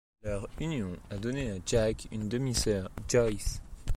Leur 0.23 0.47
union 0.59 0.97
a 1.11 1.17
donné 1.17 1.51
à 1.51 1.55
Jack 1.63 2.07
une 2.11 2.27
demi-sœur, 2.27 2.89
Joyce. 3.07 3.61